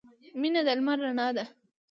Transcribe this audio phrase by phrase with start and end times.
[0.39, 1.45] •مینه د لمر رڼا ده.